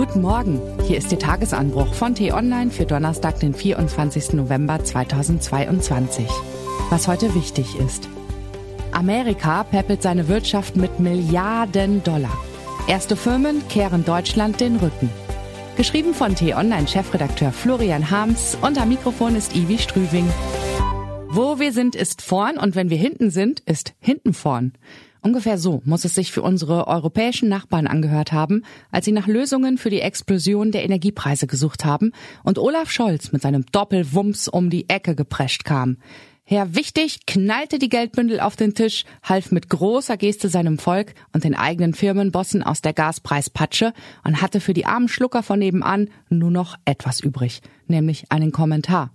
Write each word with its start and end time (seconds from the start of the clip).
Guten 0.00 0.22
Morgen, 0.22 0.62
hier 0.86 0.96
ist 0.96 1.12
der 1.12 1.18
Tagesanbruch 1.18 1.92
von 1.92 2.14
T-Online 2.14 2.70
für 2.70 2.86
Donnerstag, 2.86 3.38
den 3.40 3.52
24. 3.52 4.32
November 4.32 4.82
2022. 4.82 6.26
Was 6.88 7.06
heute 7.06 7.34
wichtig 7.34 7.78
ist. 7.78 8.08
Amerika 8.92 9.62
peppelt 9.62 10.00
seine 10.00 10.26
Wirtschaft 10.28 10.74
mit 10.74 11.00
Milliarden 11.00 12.02
Dollar. 12.02 12.32
Erste 12.88 13.14
Firmen 13.14 13.60
kehren 13.68 14.06
Deutschland 14.06 14.62
den 14.62 14.76
Rücken. 14.76 15.10
Geschrieben 15.76 16.14
von 16.14 16.34
T-Online-Chefredakteur 16.34 17.52
Florian 17.52 18.10
Harms 18.10 18.56
und 18.62 18.80
am 18.80 18.88
Mikrofon 18.88 19.36
ist 19.36 19.54
Ivi 19.54 19.76
Strüving. 19.76 20.30
Wo 21.28 21.58
wir 21.58 21.74
sind, 21.74 21.94
ist 21.94 22.22
vorn 22.22 22.56
und 22.56 22.74
wenn 22.74 22.88
wir 22.88 22.96
hinten 22.96 23.30
sind, 23.30 23.60
ist 23.60 23.92
hinten 24.00 24.32
vorn. 24.32 24.72
Ungefähr 25.22 25.58
so 25.58 25.82
muss 25.84 26.04
es 26.04 26.14
sich 26.14 26.32
für 26.32 26.42
unsere 26.42 26.86
europäischen 26.86 27.48
Nachbarn 27.48 27.86
angehört 27.86 28.32
haben, 28.32 28.64
als 28.90 29.04
sie 29.04 29.12
nach 29.12 29.26
Lösungen 29.26 29.76
für 29.76 29.90
die 29.90 30.00
Explosion 30.00 30.72
der 30.72 30.84
Energiepreise 30.84 31.46
gesucht 31.46 31.84
haben 31.84 32.12
und 32.42 32.58
Olaf 32.58 32.90
Scholz 32.90 33.32
mit 33.32 33.42
seinem 33.42 33.66
Doppelwumms 33.70 34.48
um 34.48 34.70
die 34.70 34.88
Ecke 34.88 35.14
geprescht 35.14 35.64
kam. 35.64 35.98
Herr 36.44 36.74
Wichtig 36.74 37.26
knallte 37.26 37.78
die 37.78 37.88
Geldbündel 37.88 38.40
auf 38.40 38.56
den 38.56 38.74
Tisch, 38.74 39.04
half 39.22 39.52
mit 39.52 39.68
großer 39.68 40.16
Geste 40.16 40.48
seinem 40.48 40.78
Volk 40.78 41.14
und 41.32 41.44
den 41.44 41.54
eigenen 41.54 41.94
Firmenbossen 41.94 42.64
aus 42.64 42.80
der 42.80 42.92
Gaspreispatsche 42.92 43.92
und 44.24 44.42
hatte 44.42 44.58
für 44.58 44.74
die 44.74 44.84
armen 44.84 45.06
Schlucker 45.06 45.44
von 45.44 45.60
nebenan 45.60 46.08
nur 46.28 46.50
noch 46.50 46.76
etwas 46.86 47.20
übrig, 47.20 47.60
nämlich 47.86 48.32
einen 48.32 48.50
Kommentar. 48.50 49.12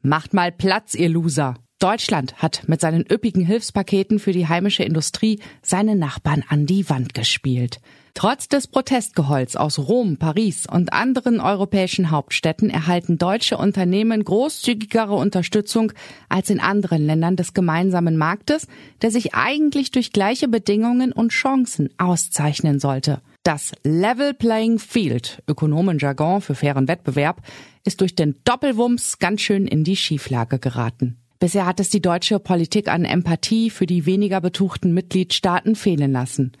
Macht 0.00 0.32
mal 0.32 0.50
Platz, 0.50 0.94
ihr 0.94 1.10
Loser! 1.10 1.56
Deutschland 1.82 2.36
hat 2.36 2.62
mit 2.68 2.80
seinen 2.80 3.04
üppigen 3.10 3.44
Hilfspaketen 3.44 4.20
für 4.20 4.30
die 4.30 4.46
heimische 4.46 4.84
Industrie 4.84 5.40
seine 5.62 5.96
Nachbarn 5.96 6.44
an 6.48 6.64
die 6.64 6.88
Wand 6.88 7.12
gespielt. 7.12 7.80
Trotz 8.14 8.46
des 8.46 8.68
Protestgeholz 8.68 9.56
aus 9.56 9.80
Rom, 9.80 10.16
Paris 10.16 10.66
und 10.70 10.92
anderen 10.92 11.40
europäischen 11.40 12.12
Hauptstädten 12.12 12.70
erhalten 12.70 13.18
deutsche 13.18 13.56
Unternehmen 13.56 14.22
großzügigere 14.22 15.14
Unterstützung 15.14 15.92
als 16.28 16.50
in 16.50 16.60
anderen 16.60 17.04
Ländern 17.04 17.34
des 17.34 17.52
gemeinsamen 17.52 18.16
Marktes, 18.16 18.68
der 19.00 19.10
sich 19.10 19.34
eigentlich 19.34 19.90
durch 19.90 20.12
gleiche 20.12 20.46
Bedingungen 20.46 21.10
und 21.10 21.32
Chancen 21.32 21.88
auszeichnen 21.98 22.78
sollte. 22.78 23.22
Das 23.42 23.72
Level 23.82 24.34
Playing 24.34 24.78
Field, 24.78 25.42
Ökonomenjargon 25.48 26.42
für 26.42 26.54
fairen 26.54 26.86
Wettbewerb, 26.86 27.42
ist 27.84 28.00
durch 28.00 28.14
den 28.14 28.36
Doppelwumms 28.44 29.18
ganz 29.18 29.40
schön 29.40 29.66
in 29.66 29.82
die 29.82 29.96
Schieflage 29.96 30.60
geraten. 30.60 31.18
Bisher 31.42 31.66
hat 31.66 31.80
es 31.80 31.90
die 31.90 32.00
deutsche 32.00 32.38
Politik 32.38 32.86
an 32.86 33.04
Empathie 33.04 33.70
für 33.70 33.84
die 33.84 34.06
weniger 34.06 34.40
betuchten 34.40 34.94
Mitgliedstaaten 34.94 35.74
fehlen 35.74 36.12
lassen. 36.12 36.52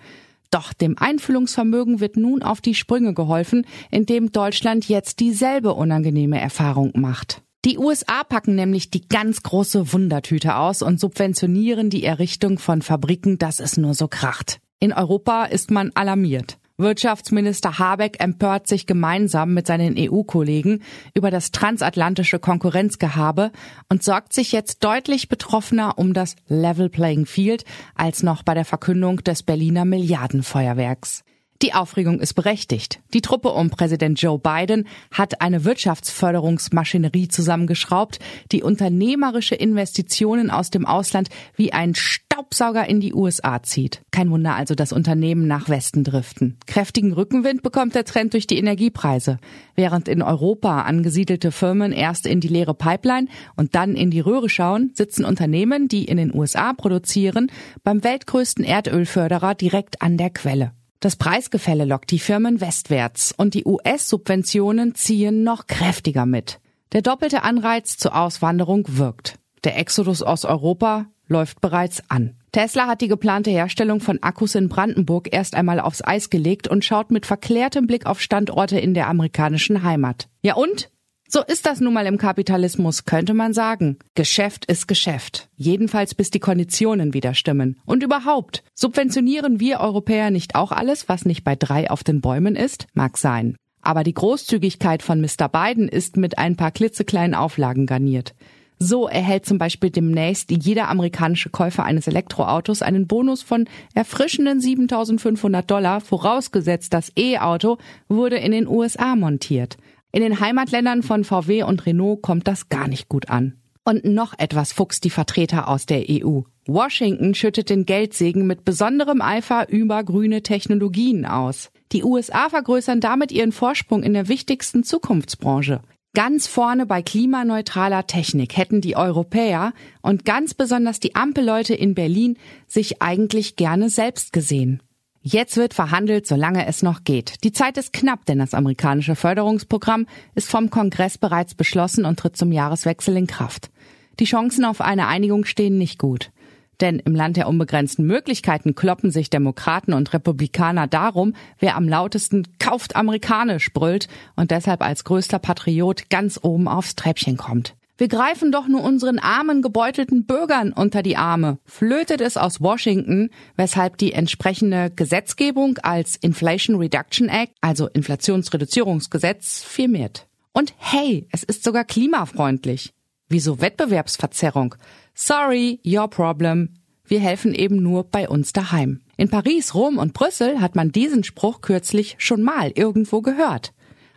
Doch 0.50 0.72
dem 0.72 0.98
Einfühlungsvermögen 0.98 2.00
wird 2.00 2.16
nun 2.16 2.42
auf 2.42 2.60
die 2.60 2.74
Sprünge 2.74 3.14
geholfen, 3.14 3.64
indem 3.92 4.32
Deutschland 4.32 4.88
jetzt 4.88 5.20
dieselbe 5.20 5.74
unangenehme 5.74 6.40
Erfahrung 6.40 6.90
macht. 6.96 7.42
Die 7.64 7.78
USA 7.78 8.24
packen 8.24 8.56
nämlich 8.56 8.90
die 8.90 9.06
ganz 9.06 9.44
große 9.44 9.92
Wundertüte 9.92 10.56
aus 10.56 10.82
und 10.82 10.98
subventionieren 10.98 11.88
die 11.88 12.02
Errichtung 12.02 12.58
von 12.58 12.82
Fabriken, 12.82 13.38
dass 13.38 13.60
es 13.60 13.76
nur 13.76 13.94
so 13.94 14.08
kracht. 14.08 14.58
In 14.80 14.92
Europa 14.92 15.44
ist 15.44 15.70
man 15.70 15.92
alarmiert. 15.94 16.58
Wirtschaftsminister 16.82 17.78
Habeck 17.78 18.22
empört 18.22 18.66
sich 18.66 18.86
gemeinsam 18.86 19.54
mit 19.54 19.66
seinen 19.66 19.94
EU-Kollegen 19.98 20.82
über 21.14 21.30
das 21.30 21.50
transatlantische 21.50 22.38
Konkurrenzgehabe 22.38 23.52
und 23.88 24.02
sorgt 24.02 24.32
sich 24.32 24.52
jetzt 24.52 24.84
deutlich 24.84 25.28
betroffener 25.28 25.98
um 25.98 26.12
das 26.12 26.36
Level 26.48 26.90
Playing 26.90 27.26
Field 27.26 27.64
als 27.94 28.22
noch 28.22 28.42
bei 28.42 28.54
der 28.54 28.64
Verkündung 28.64 29.24
des 29.24 29.42
Berliner 29.42 29.84
Milliardenfeuerwerks. 29.84 31.24
Die 31.62 31.74
Aufregung 31.74 32.18
ist 32.18 32.34
berechtigt. 32.34 32.98
Die 33.14 33.20
Truppe 33.20 33.50
um 33.50 33.70
Präsident 33.70 34.20
Joe 34.20 34.36
Biden 34.36 34.88
hat 35.12 35.40
eine 35.40 35.64
Wirtschaftsförderungsmaschinerie 35.64 37.28
zusammengeschraubt, 37.28 38.18
die 38.50 38.64
unternehmerische 38.64 39.54
Investitionen 39.54 40.50
aus 40.50 40.70
dem 40.70 40.84
Ausland 40.84 41.28
wie 41.54 41.72
ein 41.72 41.94
Staubsauger 41.94 42.88
in 42.88 42.98
die 42.98 43.14
USA 43.14 43.62
zieht. 43.62 44.02
Kein 44.10 44.32
Wunder 44.32 44.56
also, 44.56 44.74
dass 44.74 44.92
Unternehmen 44.92 45.46
nach 45.46 45.68
Westen 45.68 46.02
driften. 46.02 46.58
Kräftigen 46.66 47.12
Rückenwind 47.12 47.62
bekommt 47.62 47.94
der 47.94 48.04
Trend 48.04 48.32
durch 48.32 48.48
die 48.48 48.58
Energiepreise. 48.58 49.38
Während 49.76 50.08
in 50.08 50.20
Europa 50.20 50.82
angesiedelte 50.82 51.52
Firmen 51.52 51.92
erst 51.92 52.26
in 52.26 52.40
die 52.40 52.48
leere 52.48 52.74
Pipeline 52.74 53.28
und 53.54 53.76
dann 53.76 53.94
in 53.94 54.10
die 54.10 54.18
Röhre 54.18 54.48
schauen, 54.48 54.90
sitzen 54.94 55.24
Unternehmen, 55.24 55.86
die 55.86 56.06
in 56.06 56.16
den 56.16 56.34
USA 56.34 56.72
produzieren, 56.72 57.52
beim 57.84 58.02
weltgrößten 58.02 58.64
Erdölförderer 58.64 59.54
direkt 59.54 60.02
an 60.02 60.16
der 60.16 60.30
Quelle. 60.30 60.72
Das 61.02 61.16
Preisgefälle 61.16 61.84
lockt 61.84 62.12
die 62.12 62.20
Firmen 62.20 62.60
westwärts 62.60 63.34
und 63.36 63.54
die 63.54 63.64
US-Subventionen 63.64 64.94
ziehen 64.94 65.42
noch 65.42 65.66
kräftiger 65.66 66.26
mit. 66.26 66.60
Der 66.92 67.02
doppelte 67.02 67.42
Anreiz 67.42 67.96
zur 67.96 68.14
Auswanderung 68.14 68.84
wirkt. 68.86 69.36
Der 69.64 69.76
Exodus 69.76 70.22
aus 70.22 70.44
Europa 70.44 71.06
läuft 71.26 71.60
bereits 71.60 72.08
an. 72.08 72.36
Tesla 72.52 72.86
hat 72.86 73.00
die 73.00 73.08
geplante 73.08 73.50
Herstellung 73.50 73.98
von 73.98 74.22
Akkus 74.22 74.54
in 74.54 74.68
Brandenburg 74.68 75.34
erst 75.34 75.56
einmal 75.56 75.80
aufs 75.80 76.04
Eis 76.04 76.30
gelegt 76.30 76.68
und 76.68 76.84
schaut 76.84 77.10
mit 77.10 77.26
verklärtem 77.26 77.88
Blick 77.88 78.06
auf 78.06 78.20
Standorte 78.20 78.78
in 78.78 78.94
der 78.94 79.08
amerikanischen 79.08 79.82
Heimat. 79.82 80.28
Ja 80.40 80.54
und? 80.54 80.91
So 81.34 81.40
ist 81.40 81.64
das 81.64 81.80
nun 81.80 81.94
mal 81.94 82.04
im 82.04 82.18
Kapitalismus, 82.18 83.06
könnte 83.06 83.32
man 83.32 83.54
sagen. 83.54 83.96
Geschäft 84.14 84.66
ist 84.66 84.86
Geschäft. 84.86 85.48
Jedenfalls 85.56 86.14
bis 86.14 86.30
die 86.30 86.40
Konditionen 86.40 87.14
wieder 87.14 87.32
stimmen. 87.32 87.80
Und 87.86 88.02
überhaupt, 88.02 88.62
subventionieren 88.74 89.58
wir 89.58 89.80
Europäer 89.80 90.30
nicht 90.30 90.54
auch 90.56 90.72
alles, 90.72 91.08
was 91.08 91.24
nicht 91.24 91.42
bei 91.42 91.56
drei 91.56 91.90
auf 91.90 92.04
den 92.04 92.20
Bäumen 92.20 92.54
ist? 92.54 92.86
Mag 92.92 93.16
sein. 93.16 93.56
Aber 93.80 94.04
die 94.04 94.12
Großzügigkeit 94.12 95.02
von 95.02 95.22
Mr. 95.22 95.48
Biden 95.48 95.88
ist 95.88 96.18
mit 96.18 96.36
ein 96.36 96.56
paar 96.56 96.70
klitzekleinen 96.70 97.34
Auflagen 97.34 97.86
garniert. 97.86 98.34
So 98.78 99.08
erhält 99.08 99.46
zum 99.46 99.56
Beispiel 99.56 99.88
demnächst 99.88 100.50
jeder 100.50 100.88
amerikanische 100.90 101.48
Käufer 101.48 101.84
eines 101.84 102.08
Elektroautos 102.08 102.82
einen 102.82 103.06
Bonus 103.06 103.40
von 103.40 103.68
erfrischenden 103.94 104.60
7500 104.60 105.70
Dollar, 105.70 106.02
vorausgesetzt 106.02 106.92
das 106.92 107.10
E-Auto 107.16 107.78
wurde 108.08 108.36
in 108.36 108.52
den 108.52 108.68
USA 108.68 109.16
montiert. 109.16 109.78
In 110.12 110.20
den 110.20 110.40
Heimatländern 110.40 111.02
von 111.02 111.24
VW 111.24 111.62
und 111.62 111.86
Renault 111.86 112.20
kommt 112.20 112.46
das 112.46 112.68
gar 112.68 112.86
nicht 112.86 113.08
gut 113.08 113.30
an. 113.30 113.54
Und 113.84 114.04
noch 114.04 114.38
etwas 114.38 114.72
fuchst 114.72 115.04
die 115.04 115.10
Vertreter 115.10 115.68
aus 115.68 115.86
der 115.86 116.04
EU. 116.08 116.42
Washington 116.66 117.34
schüttet 117.34 117.70
den 117.70 117.86
Geldsegen 117.86 118.46
mit 118.46 118.64
besonderem 118.64 119.20
Eifer 119.22 119.68
über 119.70 120.04
grüne 120.04 120.42
Technologien 120.42 121.24
aus. 121.24 121.70
Die 121.90 122.04
USA 122.04 122.48
vergrößern 122.48 123.00
damit 123.00 123.32
ihren 123.32 123.52
Vorsprung 123.52 124.02
in 124.02 124.12
der 124.12 124.28
wichtigsten 124.28 124.84
Zukunftsbranche. 124.84 125.80
Ganz 126.14 126.46
vorne 126.46 126.84
bei 126.84 127.00
klimaneutraler 127.00 128.06
Technik 128.06 128.56
hätten 128.58 128.82
die 128.82 128.96
Europäer 128.96 129.72
und 130.02 130.26
ganz 130.26 130.52
besonders 130.52 131.00
die 131.00 131.14
Ampelleute 131.14 131.74
in 131.74 131.94
Berlin 131.94 132.36
sich 132.68 133.00
eigentlich 133.00 133.56
gerne 133.56 133.88
selbst 133.88 134.34
gesehen. 134.34 134.82
Jetzt 135.24 135.56
wird 135.56 135.72
verhandelt, 135.72 136.26
solange 136.26 136.66
es 136.66 136.82
noch 136.82 137.04
geht. 137.04 137.44
Die 137.44 137.52
Zeit 137.52 137.78
ist 137.78 137.92
knapp, 137.92 138.26
denn 138.26 138.40
das 138.40 138.54
amerikanische 138.54 139.14
Förderungsprogramm 139.14 140.06
ist 140.34 140.50
vom 140.50 140.68
Kongress 140.68 141.16
bereits 141.16 141.54
beschlossen 141.54 142.04
und 142.04 142.18
tritt 142.18 142.36
zum 142.36 142.50
Jahreswechsel 142.50 143.16
in 143.16 143.28
Kraft. 143.28 143.70
Die 144.18 144.24
Chancen 144.24 144.64
auf 144.64 144.80
eine 144.80 145.06
Einigung 145.06 145.44
stehen 145.44 145.78
nicht 145.78 145.98
gut. 145.98 146.32
Denn 146.80 146.98
im 146.98 147.14
Land 147.14 147.36
der 147.36 147.46
unbegrenzten 147.46 148.04
Möglichkeiten 148.04 148.74
kloppen 148.74 149.12
sich 149.12 149.30
Demokraten 149.30 149.92
und 149.92 150.12
Republikaner 150.12 150.88
darum, 150.88 151.34
wer 151.60 151.76
am 151.76 151.88
lautesten 151.88 152.48
kauft 152.58 152.96
amerikanisch 152.96 153.72
brüllt 153.72 154.08
und 154.34 154.50
deshalb 154.50 154.82
als 154.82 155.04
größter 155.04 155.38
Patriot 155.38 156.10
ganz 156.10 156.40
oben 156.42 156.66
aufs 156.66 156.96
Treppchen 156.96 157.36
kommt. 157.36 157.76
Wir 157.98 158.08
greifen 158.08 158.50
doch 158.52 158.68
nur 158.68 158.82
unseren 158.82 159.18
armen, 159.18 159.60
gebeutelten 159.60 160.24
Bürgern 160.24 160.72
unter 160.72 161.02
die 161.02 161.16
Arme, 161.16 161.58
flötet 161.64 162.20
es 162.22 162.36
aus 162.36 162.60
Washington, 162.60 163.28
weshalb 163.56 163.98
die 163.98 164.12
entsprechende 164.12 164.90
Gesetzgebung 164.90 165.78
als 165.78 166.16
Inflation 166.16 166.76
Reduction 166.76 167.28
Act, 167.28 167.52
also 167.60 167.88
Inflationsreduzierungsgesetz, 167.88 169.62
firmiert. 169.62 170.26
Und 170.52 170.74
hey, 170.78 171.28
es 171.32 171.42
ist 171.42 171.64
sogar 171.64 171.84
klimafreundlich. 171.84 172.94
Wieso 173.28 173.60
Wettbewerbsverzerrung? 173.60 174.74
Sorry, 175.14 175.80
your 175.86 176.08
problem. 176.08 176.70
Wir 177.04 177.20
helfen 177.20 177.54
eben 177.54 177.82
nur 177.82 178.04
bei 178.04 178.28
uns 178.28 178.52
daheim. 178.52 179.00
In 179.18 179.28
Paris, 179.28 179.74
Rom 179.74 179.98
und 179.98 180.14
Brüssel 180.14 180.60
hat 180.60 180.76
man 180.76 180.92
diesen 180.92 181.24
Spruch 181.24 181.60
kürzlich 181.60 182.14
schon 182.18 182.42
mal 182.42 182.72
irgendwo 182.74 183.20
gehört 183.20 183.72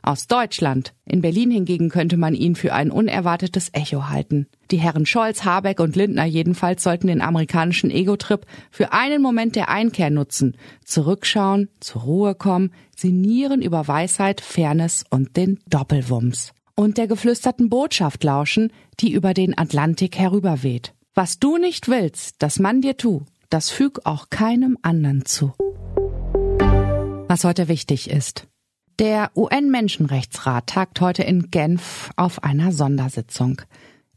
aus 0.06 0.28
Deutschland. 0.28 0.94
In 1.06 1.22
Berlin 1.22 1.52
hingegen 1.52 1.90
könnte 1.90 2.18
man 2.18 2.36
ihn 2.36 2.56
für 2.56 2.74
ein 2.74 2.92
unerwartetes 2.92 3.70
Echo 3.74 4.10
halten. 4.10 4.48
Die 4.72 4.78
Herren 4.78 5.06
Scholz, 5.06 5.44
Habeck 5.44 5.80
und 5.80 5.96
Lindner 5.96 6.26
jedenfalls 6.26 6.84
sollten 6.84 7.08
den 7.08 7.22
amerikanischen 7.22 7.92
Ego-Trip 7.92 8.46
für 8.72 8.94
einen 8.94 9.22
Moment 9.22 9.56
der 9.56 9.70
Einkehr 9.70 10.10
nutzen, 10.10 10.58
zurückschauen, 10.84 11.70
zur 11.80 12.04
Ruhe 12.04 12.36
kommen, 12.36 12.72
sinnieren 12.96 13.62
über 13.62 13.88
Weisheit, 13.88 14.42
Fairness 14.42 15.04
und 15.10 15.38
den 15.38 15.60
Doppelwumms. 15.68 16.54
Und 16.76 16.98
der 16.98 17.08
geflüsterten 17.08 17.70
Botschaft 17.70 18.24
lauschen, 18.24 18.72
die 19.00 19.12
über 19.12 19.34
den 19.34 19.58
Atlantik 19.58 20.18
herüberweht. 20.18 20.94
Was 21.14 21.40
du 21.40 21.58
nicht 21.58 21.88
willst, 21.88 22.42
dass 22.44 22.60
man 22.60 22.82
dir 22.82 22.98
tu, 22.98 23.24
das 23.50 23.70
füg 23.70 24.02
auch 24.06 24.30
keinem 24.30 24.78
anderen 24.82 25.26
zu. 25.26 25.54
Was 27.28 27.44
heute 27.44 27.68
wichtig 27.68 28.10
ist. 28.10 28.48
Der 29.00 29.32
UN-Menschenrechtsrat 29.36 30.68
tagt 30.68 31.02
heute 31.02 31.22
in 31.22 31.52
Genf 31.52 32.12
auf 32.16 32.46
einer 32.46 32.72
Sondersitzung. 32.72 33.62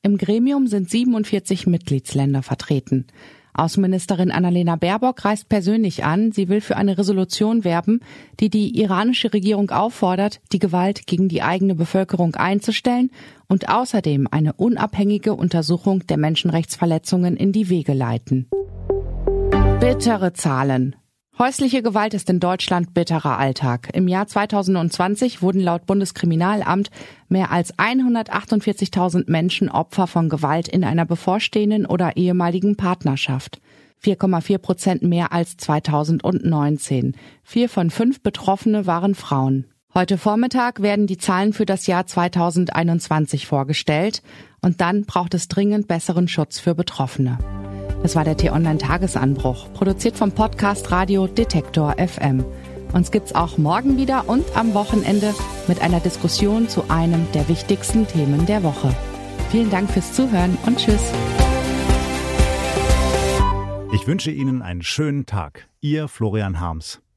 Im 0.02 0.18
Gremium 0.18 0.68
sind 0.68 0.88
47 0.88 1.66
Mitgliedsländer 1.66 2.44
vertreten. 2.44 3.08
Außenministerin 3.54 4.30
Annalena 4.30 4.76
Baerbock 4.76 5.24
reist 5.24 5.48
persönlich 5.48 6.04
an. 6.04 6.30
Sie 6.30 6.48
will 6.48 6.60
für 6.60 6.76
eine 6.76 6.96
Resolution 6.96 7.64
werben, 7.64 8.02
die 8.38 8.50
die 8.50 8.78
iranische 8.78 9.32
Regierung 9.32 9.70
auffordert, 9.70 10.40
die 10.52 10.60
Gewalt 10.60 11.08
gegen 11.08 11.28
die 11.28 11.42
eigene 11.42 11.74
Bevölkerung 11.74 12.36
einzustellen 12.36 13.10
und 13.48 13.68
außerdem 13.68 14.28
eine 14.30 14.52
unabhängige 14.52 15.34
Untersuchung 15.34 16.06
der 16.06 16.18
Menschenrechtsverletzungen 16.18 17.36
in 17.36 17.50
die 17.50 17.68
Wege 17.68 17.94
leiten. 17.94 18.48
Bittere 19.80 20.34
Zahlen. 20.34 20.94
Häusliche 21.38 21.82
Gewalt 21.82 22.14
ist 22.14 22.28
in 22.30 22.40
Deutschland 22.40 22.94
bitterer 22.94 23.38
Alltag. 23.38 23.90
Im 23.92 24.08
Jahr 24.08 24.26
2020 24.26 25.40
wurden 25.40 25.60
laut 25.60 25.86
Bundeskriminalamt 25.86 26.90
mehr 27.28 27.52
als 27.52 27.72
148.000 27.78 29.30
Menschen 29.30 29.68
Opfer 29.68 30.08
von 30.08 30.28
Gewalt 30.30 30.66
in 30.66 30.82
einer 30.82 31.06
bevorstehenden 31.06 31.86
oder 31.86 32.16
ehemaligen 32.16 32.76
Partnerschaft. 32.76 33.60
4,4 34.02 34.58
Prozent 34.58 35.02
mehr 35.02 35.32
als 35.32 35.56
2019. 35.58 37.14
Vier 37.44 37.68
von 37.68 37.90
fünf 37.90 38.20
Betroffene 38.20 38.88
waren 38.88 39.14
Frauen. 39.14 39.66
Heute 39.94 40.18
Vormittag 40.18 40.82
werden 40.82 41.06
die 41.06 41.18
Zahlen 41.18 41.52
für 41.52 41.66
das 41.66 41.86
Jahr 41.86 42.04
2021 42.04 43.46
vorgestellt 43.46 44.22
und 44.60 44.80
dann 44.80 45.04
braucht 45.04 45.34
es 45.34 45.46
dringend 45.46 45.86
besseren 45.86 46.26
Schutz 46.26 46.58
für 46.58 46.74
Betroffene. 46.74 47.38
Das 48.02 48.14
war 48.14 48.24
der 48.24 48.36
T-Online-Tagesanbruch, 48.36 49.72
produziert 49.74 50.16
vom 50.16 50.32
Podcast 50.32 50.90
Radio 50.92 51.26
Detektor 51.26 51.96
FM. 51.98 52.44
Uns 52.92 53.10
gibt's 53.10 53.34
auch 53.34 53.58
morgen 53.58 53.96
wieder 53.96 54.28
und 54.28 54.44
am 54.56 54.72
Wochenende 54.72 55.34
mit 55.66 55.82
einer 55.82 56.00
Diskussion 56.00 56.68
zu 56.68 56.88
einem 56.88 57.26
der 57.32 57.48
wichtigsten 57.48 58.06
Themen 58.06 58.46
der 58.46 58.62
Woche. 58.62 58.94
Vielen 59.50 59.70
Dank 59.70 59.90
fürs 59.90 60.12
Zuhören 60.12 60.56
und 60.64 60.78
Tschüss. 60.78 61.12
Ich 63.92 64.06
wünsche 64.06 64.30
Ihnen 64.30 64.62
einen 64.62 64.82
schönen 64.82 65.26
Tag. 65.26 65.68
Ihr 65.80 66.08
Florian 66.08 66.60
Harms. 66.60 67.00